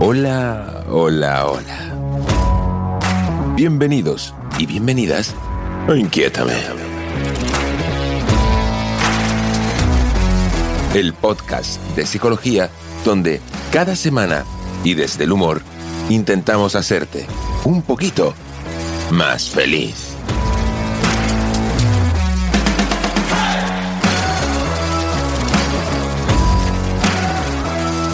Hola, 0.00 0.84
hola, 0.88 1.46
hola. 1.46 2.98
Bienvenidos 3.56 4.32
y 4.56 4.64
bienvenidas 4.64 5.34
a 5.88 5.96
Inquiétame. 5.96 6.52
El 10.94 11.14
podcast 11.14 11.82
de 11.96 12.06
psicología 12.06 12.70
donde 13.04 13.40
cada 13.72 13.96
semana 13.96 14.44
y 14.84 14.94
desde 14.94 15.24
el 15.24 15.32
humor 15.32 15.62
intentamos 16.08 16.76
hacerte 16.76 17.26
un 17.64 17.82
poquito 17.82 18.34
más 19.10 19.50
feliz. 19.50 20.14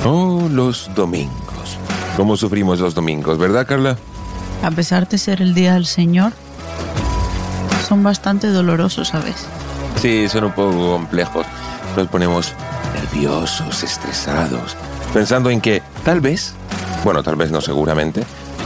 Oh, 0.06 0.48
los 0.51 0.91
domingos. 0.95 1.44
¿Cómo 2.17 2.37
sufrimos 2.37 2.79
los 2.79 2.95
domingos, 2.95 3.39
verdad, 3.39 3.67
Carla? 3.67 3.97
A 4.63 4.71
pesar 4.71 5.09
de 5.09 5.19
ser 5.19 5.43
el 5.43 5.53
Día 5.53 5.75
del 5.75 5.84
Señor, 5.84 6.33
son 7.89 8.03
bastante 8.03 8.48
dolorosos 8.48 9.15
a 9.15 9.19
veces. 9.19 9.47
Sí, 10.01 10.29
son 10.29 10.45
un 10.45 10.53
poco 10.53 10.93
complejos. 10.93 11.47
Nos 11.97 12.09
ponemos 12.09 12.53
nerviosos, 12.95 13.83
estresados, 13.83 14.77
pensando 15.12 15.51
en 15.51 15.61
que 15.61 15.83
tal 16.05 16.21
vez, 16.21 16.55
bueno, 17.03 17.23
tal 17.23 17.37
vez 17.37 17.51
no 17.51 17.61
seguramente, 17.61 18.25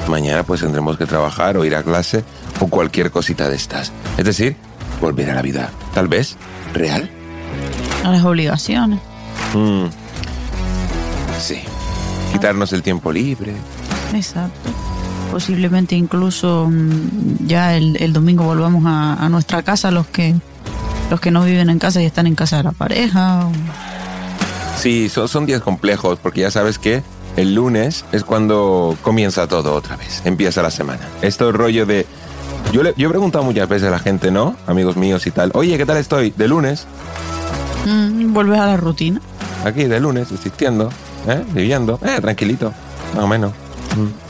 mañana 0.09 0.43
pues 0.43 0.61
tendremos 0.61 0.97
que 0.97 1.07
trabajar 1.07 1.57
o 1.57 1.65
ir 1.65 1.75
a 1.75 1.83
clase 1.83 2.25
o 2.61 2.69
cualquier 2.69 3.11
cosita 3.11 3.49
de 3.49 3.57
estas. 3.57 3.93
Es 4.17 4.25
decir, 4.25 4.57
volver 5.01 5.31
a 5.31 5.35
la 5.35 5.43
vida, 5.43 5.71
tal 5.95 6.09
vez, 6.09 6.37
real. 6.75 7.11
A 8.05 8.11
las 8.11 8.25
obligaciones. 8.25 9.01
Mm. 9.55 9.87
Sí. 11.41 11.63
Quitarnos 12.33 12.73
el 12.73 12.83
tiempo 12.83 13.13
libre. 13.13 13.55
Exacto. 14.15 14.71
Posiblemente 15.31 15.95
incluso 15.97 16.69
mm, 16.71 17.47
ya 17.47 17.77
el, 17.77 17.97
el 18.01 18.13
domingo 18.13 18.45
volvamos 18.45 18.85
a, 18.87 19.15
a 19.15 19.29
nuestra 19.29 19.63
casa 19.63 19.91
los 19.91 20.07
que 20.07 20.35
los 21.11 21.21
que 21.21 21.31
no 21.31 21.43
viven 21.45 21.71
en 21.71 21.79
casa 21.79 22.03
y 22.03 22.05
están 22.07 22.27
en 22.27 22.35
casa 22.35 22.59
de 22.59 22.63
la 22.65 22.73
pareja. 22.73 23.47
o- 23.47 23.53
Sí, 24.79 25.09
son, 25.09 25.27
son 25.29 25.47
días 25.47 25.61
complejos 25.63 26.19
porque 26.23 26.43
ya 26.43 26.51
sabes 26.51 26.79
que 26.79 27.03
el 27.37 27.55
lunes 27.55 28.05
es 28.13 28.25
cuando 28.25 28.97
comienza 29.03 29.47
todo 29.49 29.75
otra 29.75 29.97
vez, 29.97 30.23
empieza 30.25 30.63
la 30.63 30.71
semana. 30.71 31.01
Esto 31.23 31.51
rollo 31.53 31.85
de... 31.87 32.07
Yo, 32.73 32.83
le, 32.83 32.93
yo 32.97 33.07
he 33.09 33.11
preguntado 33.11 33.43
muchas 33.45 33.69
veces 33.69 33.89
a 33.89 33.91
la 33.91 33.99
gente, 33.99 34.31
¿no? 34.31 34.55
Amigos 34.67 34.97
míos 34.97 35.27
y 35.27 35.31
tal. 35.31 35.51
Oye, 35.55 35.79
¿qué 35.79 35.87
tal 35.87 35.97
estoy? 35.97 36.31
De 36.37 36.47
lunes. 36.49 36.87
Mm, 37.87 38.33
vuelves 38.35 38.59
a 38.61 38.67
la 38.67 38.77
rutina. 38.77 39.21
Aquí, 39.65 39.85
de 39.85 39.99
lunes, 40.01 40.31
existiendo, 40.33 40.91
¿eh? 41.27 41.43
Viviendo, 41.53 41.99
¿eh? 42.05 42.21
Tranquilito, 42.21 42.73
más 43.15 43.25
o 43.25 43.29
menos. 43.29 43.53
Mm. 43.97 44.29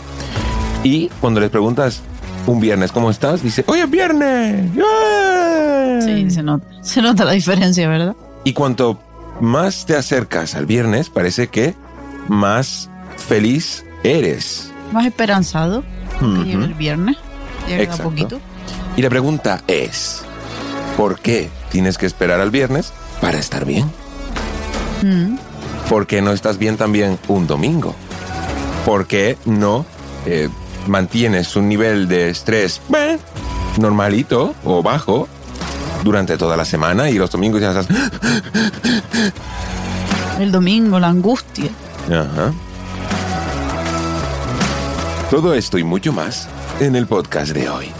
Y 0.84 1.08
cuando 1.20 1.40
les 1.40 1.50
preguntas 1.50 2.02
un 2.46 2.60
viernes, 2.60 2.92
¿cómo 2.92 3.10
estás? 3.10 3.42
Dice, 3.42 3.64
¡Oye, 3.66 3.82
es 3.82 3.90
viernes! 3.90 4.72
¡Yeah! 4.74 6.00
Sí, 6.00 6.30
se 6.30 6.42
nota, 6.42 6.66
se 6.82 7.02
nota 7.02 7.24
la 7.24 7.32
diferencia, 7.32 7.88
¿verdad? 7.88 8.16
Y 8.44 8.52
cuanto 8.52 8.98
más 9.40 9.86
te 9.86 9.96
acercas 9.96 10.54
al 10.54 10.66
viernes, 10.66 11.10
parece 11.10 11.48
que 11.48 11.74
más 12.28 12.88
feliz 13.16 13.84
eres. 14.02 14.70
Más 14.92 15.06
esperanzado 15.06 15.84
llegue 16.20 16.64
el 16.64 16.74
viernes. 16.74 17.16
Exacto. 17.68 18.04
poquito. 18.04 18.40
Y 18.96 19.02
la 19.02 19.10
pregunta 19.10 19.62
es, 19.66 20.22
¿por 20.96 21.20
qué 21.20 21.50
tienes 21.70 21.98
que 21.98 22.06
esperar 22.06 22.40
al 22.40 22.50
viernes 22.50 22.92
para 23.20 23.38
estar 23.38 23.64
bien? 23.64 23.90
Mm, 25.02 25.36
¿Por 25.88 26.06
qué 26.06 26.20
no 26.20 26.32
estás 26.32 26.58
bien 26.58 26.76
también 26.76 27.18
un 27.28 27.46
domingo? 27.46 27.94
¿Por 28.84 29.06
qué 29.06 29.38
no 29.46 29.86
eh, 30.26 30.50
mantienes 30.86 31.56
un 31.56 31.68
nivel 31.68 32.08
de 32.08 32.28
estrés 32.28 32.80
normalito 33.78 34.54
o 34.64 34.82
bajo 34.82 35.28
durante 36.04 36.36
toda 36.36 36.56
la 36.56 36.64
semana 36.64 37.08
y 37.08 37.14
los 37.18 37.30
domingos 37.30 37.60
ya 37.60 37.70
estás... 37.70 37.88
El 40.38 40.52
domingo, 40.52 41.00
la 41.00 41.08
angustia. 41.08 41.70
Ajá. 42.06 42.52
Todo 45.30 45.52
esto 45.54 45.78
y 45.78 45.84
mucho 45.84 46.12
más 46.12 46.48
en 46.80 46.96
el 46.96 47.06
podcast 47.06 47.52
de 47.52 47.68
hoy. 47.68 47.90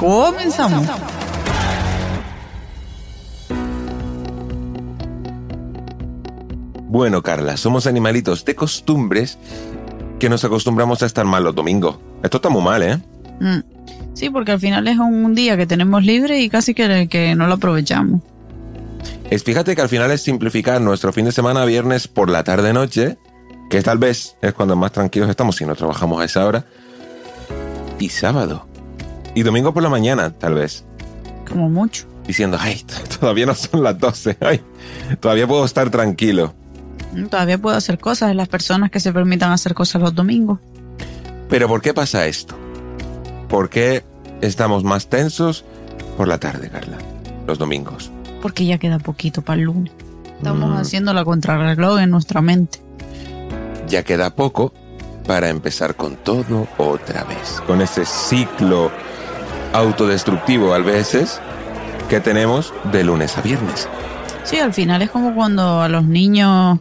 Comenzamos. 0.00 0.86
Bueno, 6.88 7.22
Carla, 7.22 7.58
somos 7.58 7.86
animalitos 7.86 8.44
de 8.46 8.54
costumbres 8.54 9.38
que 10.18 10.30
nos 10.30 10.42
acostumbramos 10.44 11.02
a 11.02 11.06
estar 11.06 11.26
mal 11.26 11.44
los 11.44 11.54
domingos. 11.54 11.98
Esto 12.22 12.38
está 12.38 12.48
muy 12.48 12.62
mal, 12.62 12.82
¿eh? 12.82 12.98
Mm. 13.40 13.60
Sí, 14.14 14.30
porque 14.30 14.52
al 14.52 14.60
final 14.60 14.88
es 14.88 14.98
un 14.98 15.34
día 15.34 15.56
que 15.56 15.66
tenemos 15.66 16.02
libre 16.02 16.40
y 16.40 16.48
casi 16.48 16.74
que, 16.74 17.06
que 17.08 17.34
no 17.34 17.46
lo 17.46 17.54
aprovechamos. 17.54 18.22
Es, 19.30 19.44
fíjate 19.44 19.76
que 19.76 19.82
al 19.82 19.90
final 19.90 20.10
es 20.10 20.22
simplificar 20.22 20.80
nuestro 20.80 21.12
fin 21.12 21.26
de 21.26 21.32
semana 21.32 21.64
viernes 21.66 22.08
por 22.08 22.30
la 22.30 22.42
tarde-noche, 22.42 23.18
que 23.68 23.82
tal 23.82 23.98
vez 23.98 24.36
es 24.40 24.54
cuando 24.54 24.74
más 24.74 24.92
tranquilos 24.92 25.28
estamos 25.28 25.56
si 25.56 25.66
no 25.66 25.74
trabajamos 25.76 26.22
a 26.22 26.24
esa 26.24 26.46
hora, 26.46 26.64
y 27.98 28.08
sábado. 28.08 28.66
Y 29.34 29.42
domingo 29.42 29.74
por 29.74 29.82
la 29.82 29.90
mañana, 29.90 30.30
tal 30.30 30.54
vez. 30.54 30.86
Como 31.46 31.68
mucho. 31.68 32.06
Diciendo, 32.26 32.56
ay, 32.58 32.82
todavía 33.20 33.44
no 33.44 33.54
son 33.54 33.82
las 33.82 33.98
12, 33.98 34.38
ay, 34.40 34.62
todavía 35.20 35.46
puedo 35.46 35.66
estar 35.66 35.90
tranquilo. 35.90 36.54
Todavía 37.30 37.58
puedo 37.58 37.76
hacer 37.76 37.98
cosas. 37.98 38.34
Las 38.34 38.48
personas 38.48 38.90
que 38.90 39.00
se 39.00 39.12
permitan 39.12 39.50
hacer 39.52 39.74
cosas 39.74 40.00
los 40.02 40.14
domingos. 40.14 40.58
Pero 41.48 41.68
¿por 41.68 41.80
qué 41.80 41.94
pasa 41.94 42.26
esto? 42.26 42.54
¿Por 43.48 43.70
qué 43.70 44.04
estamos 44.40 44.84
más 44.84 45.08
tensos 45.08 45.64
por 46.16 46.28
la 46.28 46.38
tarde, 46.38 46.68
Carla? 46.68 46.98
Los 47.46 47.58
domingos. 47.58 48.10
Porque 48.42 48.66
ya 48.66 48.78
queda 48.78 48.98
poquito 48.98 49.42
para 49.42 49.58
el 49.58 49.64
lunes. 49.66 49.92
Estamos 50.36 50.70
Mm. 50.70 50.76
haciendo 50.76 51.12
la 51.14 51.24
contrarreloj 51.24 52.00
en 52.00 52.10
nuestra 52.10 52.40
mente. 52.42 52.80
Ya 53.88 54.02
queda 54.04 54.34
poco 54.34 54.72
para 55.26 55.48
empezar 55.48 55.94
con 55.96 56.16
todo 56.16 56.68
otra 56.76 57.24
vez. 57.24 57.60
Con 57.66 57.80
ese 57.82 58.04
ciclo 58.04 58.90
autodestructivo 59.72 60.74
a 60.74 60.78
veces 60.78 61.40
que 62.08 62.20
tenemos 62.20 62.72
de 62.92 63.04
lunes 63.04 63.36
a 63.36 63.42
viernes. 63.42 63.88
Sí, 64.44 64.58
al 64.58 64.72
final 64.72 65.02
es 65.02 65.10
como 65.10 65.34
cuando 65.34 65.82
a 65.82 65.88
los 65.88 66.04
niños 66.04 66.78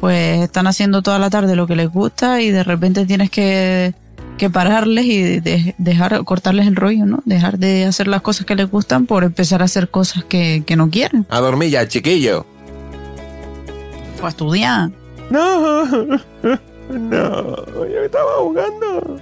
pues 0.00 0.42
están 0.42 0.66
haciendo 0.66 1.02
toda 1.02 1.18
la 1.18 1.30
tarde 1.30 1.56
lo 1.56 1.66
que 1.66 1.76
les 1.76 1.88
gusta 1.90 2.40
y 2.40 2.50
de 2.50 2.62
repente 2.64 3.06
tienes 3.06 3.30
que, 3.30 3.94
que 4.38 4.50
pararles 4.50 5.04
y 5.06 5.40
de- 5.40 5.74
dejar, 5.78 6.22
cortarles 6.24 6.66
el 6.66 6.76
rollo, 6.76 7.06
¿no? 7.06 7.22
Dejar 7.24 7.58
de 7.58 7.84
hacer 7.86 8.06
las 8.08 8.22
cosas 8.22 8.46
que 8.46 8.54
les 8.54 8.70
gustan 8.70 9.06
por 9.06 9.24
empezar 9.24 9.62
a 9.62 9.64
hacer 9.66 9.88
cosas 9.90 10.24
que, 10.24 10.62
que 10.66 10.76
no 10.76 10.90
quieren. 10.90 11.26
A 11.30 11.40
dormir 11.40 11.70
ya, 11.70 11.86
chiquillo. 11.88 12.46
O 14.22 14.26
a 14.26 14.28
estudiar. 14.28 14.90
No, 15.30 15.84
no, 16.90 17.56
yo 17.86 18.02
estaba 18.04 18.30
jugando. 18.40 19.18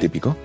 Típico. 0.00 0.36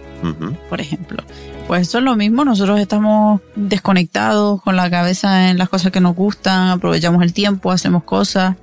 Por 0.70 0.82
ejemplo. 0.82 1.24
Pues 1.68 1.84
eso 1.90 1.98
es 2.00 2.04
lo 2.04 2.16
mismo, 2.16 2.44
nosotros 2.46 2.80
estamos 2.80 3.42
desconectados 3.56 4.62
con 4.62 4.76
la 4.76 4.90
cabeza 4.90 5.50
en 5.50 5.58
las 5.58 5.68
cosas 5.70 5.92
que 5.92 6.00
nos 6.00 6.16
gustan, 6.16 6.70
aprovechamos 6.70 7.22
el 7.24 7.34
tiempo, 7.34 7.72
hacemos 7.72 8.04
cosas, 8.04 8.56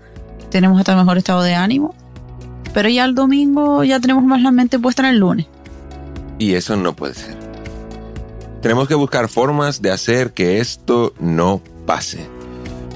tenemos 0.55 0.79
hasta 0.79 0.95
mejor 0.95 1.19
estado 1.19 1.43
de 1.43 1.57
ánimo, 1.57 1.97
pero 2.73 2.89
ya 2.89 3.05
el 3.07 3.17
domingo 3.17 3.83
ya 3.83 3.99
tenemos 3.99 4.23
más 4.23 4.41
la 4.41 4.53
mente 4.53 4.79
puesta 4.79 5.03
en 5.03 5.09
el 5.09 5.19
lunes. 5.19 5.47
Y 6.39 6.55
eso 6.55 6.77
no 6.77 6.95
puede 6.95 7.15
ser. 7.15 7.37
Tenemos 8.63 8.87
que 8.87 8.95
buscar 8.95 9.29
formas 9.29 9.83
de 9.83 9.91
hacer 9.91 10.33
que 10.33 10.61
esto 10.61 11.13
no 11.19 11.61
pase. 11.87 12.29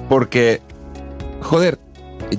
Porque, 0.08 0.62
joder, 1.40 1.80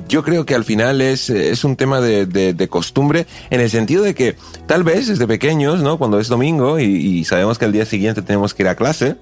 yo 0.07 0.23
creo 0.23 0.45
que 0.45 0.55
al 0.55 0.63
final 0.63 1.01
es, 1.01 1.29
es 1.29 1.65
un 1.65 1.75
tema 1.75 1.99
de, 1.99 2.25
de- 2.25 2.53
de 2.53 2.67
costumbre 2.69 3.27
en 3.49 3.59
el 3.59 3.69
sentido 3.69 4.03
de 4.03 4.15
que 4.15 4.37
tal 4.67 4.83
vez 4.85 5.07
desde 5.09 5.27
pequeños, 5.27 5.81
¿no? 5.81 5.97
Cuando 5.97 6.17
es 6.21 6.29
domingo 6.29 6.79
y, 6.79 6.85
y 6.85 7.25
sabemos 7.25 7.59
que 7.59 7.65
al 7.65 7.73
día 7.73 7.85
siguiente 7.85 8.21
tenemos 8.21 8.53
que 8.53 8.63
ir 8.63 8.69
a 8.69 8.75
clase 8.75 9.17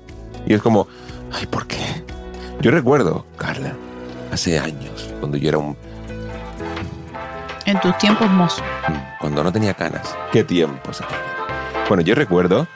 y 0.46 0.54
es 0.54 0.62
como, 0.62 0.88
ay, 1.34 1.48
¿por 1.48 1.66
qué? 1.66 1.78
Yo 2.62 2.70
recuerdo, 2.70 3.26
Carla, 3.36 3.74
hace 4.32 4.60
años, 4.60 5.10
cuando 5.20 5.38
yo 5.38 5.50
era 5.50 5.58
un 5.58 5.76
En 7.66 7.80
tus 7.82 7.98
tiempos 7.98 8.30
mozos. 8.30 8.64
Mm, 8.88 8.94
Cuando 9.20 9.44
no 9.44 9.52
tenía 9.52 9.74
canas. 9.74 10.16
¿Qué 10.32 10.44
tiempos? 10.44 11.02
Bueno, 11.88 12.02
yo 12.04 12.16
recuerdo 12.16 12.68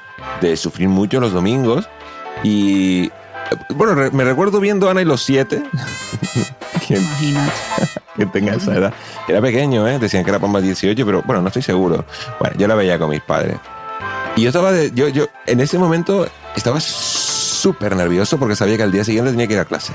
de 0.42 0.56
sufrir 0.58 0.88
mucho 0.90 1.20
los 1.20 1.32
domingos 1.34 1.88
y... 2.44 3.06
eh, 3.06 3.12
Bueno, 3.70 4.10
me 4.12 4.24
recuerdo 4.24 4.60
viendo 4.60 4.90
Ana 4.90 5.02
y 5.02 5.06
los 5.06 5.22
siete. 5.22 5.64
que, 6.88 6.98
Imagínate. 6.98 7.52
que 8.18 8.26
tenga 8.28 8.54
esa 8.56 8.76
edad. 8.76 8.94
Era 9.28 9.42
pequeño, 9.42 9.88
¿eh? 9.88 10.00
Decían 10.00 10.24
que 10.24 10.30
era 10.32 10.40
para 10.40 10.52
más 10.52 10.64
18, 10.64 11.06
pero 11.06 11.22
bueno, 11.24 11.42
no 11.42 11.48
estoy 11.48 11.62
seguro. 11.62 12.06
Bueno, 12.40 12.56
yo 12.58 12.68
la 12.68 12.76
veía 12.76 12.98
con 13.00 13.10
mis 13.10 13.22
padres. 13.22 13.58
Y 14.36 14.44
yo 14.44 14.50
estaba 14.50 14.72
de... 14.72 14.92
Yo, 14.92 15.08
yo 15.10 15.28
en 15.46 15.60
ese 15.60 15.78
momento 15.78 16.28
estaba 16.56 16.80
súper 16.80 17.96
nervioso 17.96 18.38
porque 18.40 18.56
sabía 18.56 18.78
que 18.78 18.84
al 18.84 18.92
día 18.92 19.04
siguiente 19.04 19.32
tenía 19.32 19.48
que 19.48 19.54
ir 19.54 19.60
a 19.60 19.66
clase. 19.66 19.94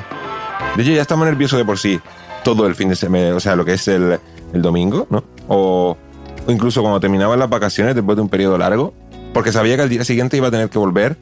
De 0.76 0.82
hecho, 0.82 0.92
ya 0.92 1.02
estaba 1.02 1.24
nervioso 1.24 1.56
de 1.56 1.64
por 1.64 1.78
sí 1.78 2.00
todo 2.44 2.66
el 2.66 2.74
fin 2.74 2.88
de 2.90 2.96
semana, 2.96 3.34
o 3.34 3.40
sea, 3.40 3.56
lo 3.56 3.64
que 3.64 3.72
es 3.72 3.88
el, 3.88 4.18
el 4.52 4.62
domingo, 4.62 5.06
¿no? 5.10 5.24
O, 5.48 5.96
o 6.46 6.52
incluso 6.52 6.80
cuando 6.82 7.00
terminaban 7.00 7.38
las 7.38 7.48
vacaciones 7.48 7.94
después 7.94 8.16
de 8.16 8.22
un 8.22 8.28
periodo 8.28 8.56
largo, 8.58 8.94
porque 9.32 9.52
sabía 9.52 9.76
que 9.76 9.82
al 9.82 9.88
día 9.88 10.04
siguiente 10.04 10.36
iba 10.36 10.48
a 10.48 10.50
tener 10.50 10.68
que 10.70 10.78
volver 10.78 11.16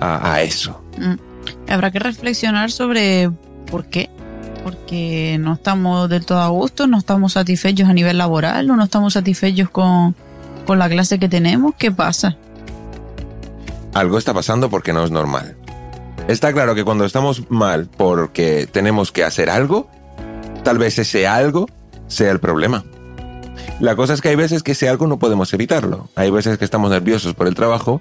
a, 0.00 0.34
a 0.34 0.42
eso. 0.42 0.82
Mm. 0.98 1.70
Habrá 1.72 1.90
que 1.90 1.98
reflexionar 1.98 2.70
sobre 2.70 3.30
por 3.70 3.86
qué. 3.86 4.10
Porque 4.64 5.38
no 5.40 5.54
estamos 5.54 6.08
del 6.08 6.26
todo 6.26 6.40
a 6.40 6.48
gusto, 6.48 6.88
no 6.88 6.98
estamos 6.98 7.34
satisfechos 7.34 7.88
a 7.88 7.92
nivel 7.92 8.18
laboral, 8.18 8.68
o 8.68 8.74
no 8.74 8.82
estamos 8.82 9.12
satisfechos 9.12 9.70
con, 9.70 10.16
con 10.66 10.78
la 10.80 10.88
clase 10.88 11.20
que 11.20 11.28
tenemos. 11.28 11.74
¿Qué 11.78 11.92
pasa? 11.92 12.36
Algo 13.94 14.18
está 14.18 14.34
pasando 14.34 14.68
porque 14.68 14.92
no 14.92 15.04
es 15.04 15.10
normal. 15.12 15.56
Está 16.28 16.52
claro 16.52 16.74
que 16.74 16.84
cuando 16.84 17.04
estamos 17.04 17.50
mal 17.50 17.88
porque 17.96 18.66
tenemos 18.70 19.12
que 19.12 19.22
hacer 19.22 19.48
algo, 19.48 19.88
tal 20.64 20.76
vez 20.78 20.98
ese 20.98 21.26
algo 21.28 21.68
sea 22.08 22.32
el 22.32 22.40
problema. 22.40 22.84
La 23.78 23.94
cosa 23.94 24.14
es 24.14 24.20
que 24.20 24.30
hay 24.30 24.36
veces 24.36 24.64
que 24.64 24.72
ese 24.72 24.88
algo 24.88 25.06
no 25.06 25.18
podemos 25.18 25.52
evitarlo. 25.52 26.08
Hay 26.16 26.30
veces 26.30 26.58
que 26.58 26.64
estamos 26.64 26.90
nerviosos 26.90 27.34
por 27.34 27.46
el 27.46 27.54
trabajo, 27.54 28.00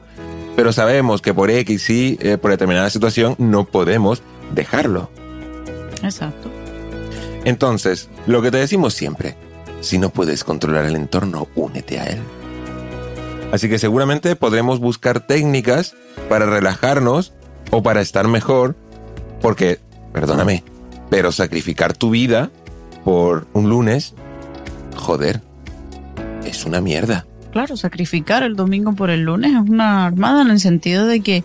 pero 0.56 0.74
sabemos 0.74 1.22
que 1.22 1.34
por 1.36 1.52
X 1.52 1.90
y 1.92 2.18
eh, 2.20 2.38
por 2.38 2.50
determinada 2.50 2.90
situación 2.90 3.36
no 3.38 3.66
podemos 3.66 4.24
dejarlo. 4.54 5.10
Exacto. 6.02 6.50
Entonces, 7.44 8.10
lo 8.26 8.42
que 8.42 8.50
te 8.50 8.58
decimos 8.58 8.96
siempre, 8.96 9.36
si 9.82 10.00
no 10.00 10.10
puedes 10.10 10.44
controlar 10.44 10.86
el 10.86 10.96
entorno, 10.96 11.48
únete 11.54 12.00
a 12.00 12.08
él. 12.08 12.20
Así 13.52 13.70
que 13.70 13.78
seguramente 13.78 14.36
podremos 14.36 14.80
buscar 14.80 15.28
técnicas 15.28 15.94
para 16.28 16.48
relajarnos 16.48 17.34
o 17.72 17.84
para 17.84 18.02
estar 18.02 18.28
mejor, 18.28 18.76
porque, 19.42 19.80
perdóname, 20.14 20.64
pero 21.10 21.32
sacrificar 21.32 21.94
tu 21.94 22.10
vida 22.10 22.52
por 23.04 23.48
un 23.54 23.70
lunes, 23.70 24.14
joder, 24.96 25.42
es 26.46 26.66
una 26.66 26.82
mierda. 26.82 27.26
Claro, 27.52 27.78
sacrificar 27.78 28.44
el 28.44 28.56
domingo 28.56 28.94
por 28.94 29.10
el 29.10 29.22
lunes 29.22 29.52
es 29.52 29.70
una 29.70 30.08
armada 30.08 30.42
en 30.42 30.50
el 30.50 30.60
sentido 30.60 31.06
de 31.06 31.22
que 31.22 31.44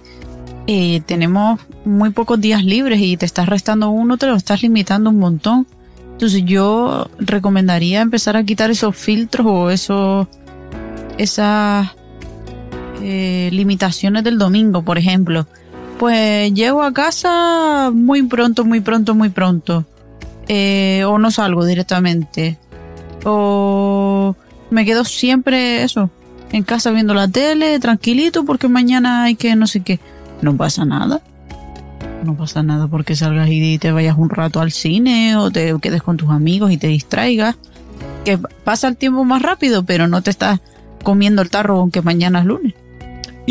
eh, 0.66 1.02
tenemos 1.06 1.60
muy 1.84 2.10
pocos 2.10 2.40
días 2.40 2.64
libres 2.64 3.00
y 3.00 3.16
te 3.16 3.26
estás 3.26 3.48
restando 3.48 3.90
uno, 3.90 4.16
te 4.16 4.26
lo 4.26 4.34
estás 4.34 4.62
limitando 4.62 5.10
un 5.10 5.18
montón. 5.18 5.66
Entonces 6.12 6.44
yo 6.44 7.08
recomendaría 7.18 8.02
empezar 8.02 8.36
a 8.36 8.44
quitar 8.44 8.70
esos 8.70 8.96
filtros 8.96 9.46
o 9.46 9.70
esos 9.70 10.26
esas 11.16 11.88
eh, 13.02 13.48
limitaciones 13.52 14.24
del 14.24 14.38
domingo, 14.38 14.82
por 14.82 14.98
ejemplo. 14.98 15.46
Pues 16.00 16.54
llego 16.54 16.82
a 16.82 16.94
casa 16.94 17.90
muy 17.92 18.22
pronto, 18.22 18.64
muy 18.64 18.80
pronto, 18.80 19.14
muy 19.14 19.28
pronto. 19.28 19.84
Eh, 20.48 21.04
o 21.06 21.18
no 21.18 21.30
salgo 21.30 21.66
directamente. 21.66 22.56
O 23.26 24.34
me 24.70 24.86
quedo 24.86 25.04
siempre 25.04 25.82
eso, 25.82 26.08
en 26.52 26.62
casa 26.62 26.90
viendo 26.90 27.12
la 27.12 27.28
tele, 27.28 27.78
tranquilito, 27.80 28.46
porque 28.46 28.66
mañana 28.66 29.24
hay 29.24 29.34
que 29.34 29.54
no 29.56 29.66
sé 29.66 29.80
qué. 29.80 30.00
No 30.40 30.56
pasa 30.56 30.86
nada. 30.86 31.20
No 32.24 32.34
pasa 32.34 32.62
nada 32.62 32.88
porque 32.88 33.14
salgas 33.14 33.50
y 33.50 33.78
te 33.78 33.92
vayas 33.92 34.16
un 34.16 34.30
rato 34.30 34.62
al 34.62 34.72
cine 34.72 35.36
o 35.36 35.50
te 35.50 35.78
quedes 35.82 36.02
con 36.02 36.16
tus 36.16 36.30
amigos 36.30 36.72
y 36.72 36.78
te 36.78 36.86
distraigas. 36.86 37.56
Que 38.24 38.38
pasa 38.38 38.88
el 38.88 38.96
tiempo 38.96 39.22
más 39.24 39.42
rápido, 39.42 39.84
pero 39.84 40.08
no 40.08 40.22
te 40.22 40.30
estás 40.30 40.60
comiendo 41.02 41.42
el 41.42 41.50
tarro 41.50 41.78
aunque 41.78 42.00
mañana 42.00 42.40
es 42.40 42.46
lunes. 42.46 42.72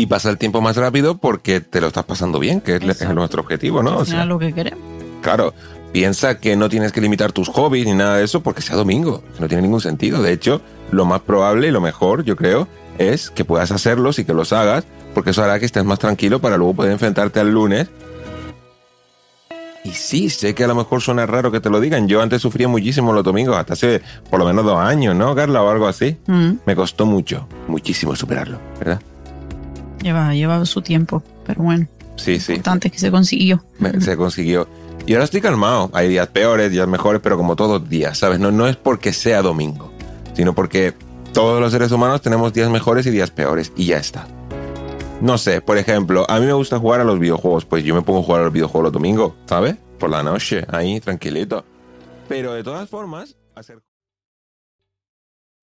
Y 0.00 0.06
pasa 0.06 0.30
el 0.30 0.38
tiempo 0.38 0.62
más 0.62 0.78
rápido 0.78 1.18
porque 1.18 1.60
te 1.60 1.78
lo 1.78 1.88
estás 1.88 2.04
pasando 2.04 2.38
bien, 2.38 2.62
que 2.62 2.76
es, 2.76 3.08
nuestro 3.10 3.42
objetivo, 3.42 3.82
¿no? 3.82 3.98
O 3.98 4.06
sea, 4.06 4.24
lo 4.24 4.38
que 4.38 4.54
queremos. 4.54 4.82
Claro, 5.20 5.52
piensa 5.92 6.38
que 6.38 6.56
no 6.56 6.70
tienes 6.70 6.90
que 6.92 7.02
limitar 7.02 7.32
tus 7.32 7.50
hobbies 7.50 7.84
ni 7.84 7.92
nada 7.92 8.16
de 8.16 8.24
eso 8.24 8.42
porque 8.42 8.62
sea 8.62 8.76
domingo. 8.76 9.22
No 9.38 9.46
tiene 9.46 9.60
ningún 9.60 9.82
sentido. 9.82 10.22
De 10.22 10.32
hecho, 10.32 10.62
lo 10.90 11.04
más 11.04 11.20
probable 11.20 11.68
y 11.68 11.70
lo 11.70 11.82
mejor, 11.82 12.24
yo 12.24 12.34
creo, 12.34 12.66
es 12.96 13.28
que 13.28 13.44
puedas 13.44 13.72
hacerlos 13.72 14.18
y 14.18 14.24
que 14.24 14.32
los 14.32 14.54
hagas 14.54 14.86
porque 15.12 15.30
eso 15.30 15.44
hará 15.44 15.58
que 15.58 15.66
estés 15.66 15.84
más 15.84 15.98
tranquilo 15.98 16.40
para 16.40 16.56
luego 16.56 16.72
poder 16.72 16.92
enfrentarte 16.92 17.38
al 17.38 17.50
lunes. 17.52 17.88
Y 19.84 19.90
sí, 19.90 20.30
sé 20.30 20.54
que 20.54 20.64
a 20.64 20.66
lo 20.66 20.74
mejor 20.74 21.02
suena 21.02 21.26
raro 21.26 21.52
que 21.52 21.60
te 21.60 21.68
lo 21.68 21.78
digan. 21.78 22.08
Yo 22.08 22.22
antes 22.22 22.40
sufría 22.40 22.68
muchísimo 22.68 23.12
los 23.12 23.22
domingos, 23.22 23.54
hasta 23.54 23.74
hace 23.74 24.00
por 24.30 24.38
lo 24.38 24.46
menos 24.46 24.64
dos 24.64 24.78
años, 24.78 25.14
¿no, 25.14 25.34
Carla? 25.34 25.62
O 25.62 25.68
algo 25.68 25.86
así. 25.86 26.16
Mm, 26.26 26.52
Me 26.64 26.74
costó 26.74 27.04
mucho, 27.04 27.46
muchísimo 27.68 28.16
superarlo, 28.16 28.58
¿verdad? 28.78 29.02
Lleva, 30.02 30.34
lleva 30.34 30.64
su 30.66 30.82
tiempo, 30.82 31.22
pero 31.46 31.62
bueno, 31.62 31.86
Sí, 32.16 32.38
sí. 32.40 32.52
importante 32.52 32.90
que 32.90 32.98
se 32.98 33.10
consiguió. 33.10 33.64
Se 34.00 34.16
consiguió. 34.16 34.68
Y 35.06 35.14
ahora 35.14 35.24
estoy 35.24 35.40
calmado. 35.40 35.90
Hay 35.94 36.08
días 36.08 36.26
peores, 36.28 36.70
días 36.70 36.86
mejores, 36.86 37.20
pero 37.22 37.36
como 37.36 37.56
todos 37.56 37.88
días, 37.88 38.18
¿sabes? 38.18 38.38
No, 38.38 38.50
no 38.50 38.66
es 38.68 38.76
porque 38.76 39.12
sea 39.12 39.40
domingo, 39.42 39.90
sino 40.34 40.54
porque 40.54 40.92
todos 41.32 41.60
los 41.60 41.72
seres 41.72 41.90
humanos 41.92 42.20
tenemos 42.20 42.52
días 42.52 42.68
mejores 42.70 43.06
y 43.06 43.10
días 43.10 43.30
peores, 43.30 43.72
y 43.76 43.86
ya 43.86 43.96
está. 43.96 44.26
No 45.22 45.36
sé, 45.38 45.60
por 45.60 45.78
ejemplo, 45.78 46.24
a 46.30 46.38
mí 46.40 46.46
me 46.46 46.52
gusta 46.52 46.78
jugar 46.78 47.00
a 47.00 47.04
los 47.04 47.18
videojuegos, 47.18 47.64
pues 47.64 47.84
yo 47.84 47.94
me 47.94 48.02
pongo 48.02 48.20
a 48.20 48.22
jugar 48.22 48.40
a 48.42 48.44
los 48.44 48.52
videojuegos 48.52 48.84
los 48.84 48.92
domingos, 48.92 49.32
¿sabes? 49.46 49.76
Por 49.98 50.10
la 50.10 50.22
noche, 50.22 50.64
ahí, 50.70 50.98
tranquilito. 51.00 51.64
Pero 52.28 52.52
de 52.54 52.62
todas 52.64 52.88
formas, 52.88 53.36
hacer... 53.54 53.78